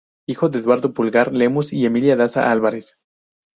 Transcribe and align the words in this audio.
Hijo 0.27 0.49
de 0.49 0.57
Eduardo 0.57 0.95
Pulgar 0.95 1.31
Lemus 1.31 1.73
y 1.73 1.85
Emilia 1.85 2.15
Daza 2.15 2.49
Álvarez. 2.51 3.05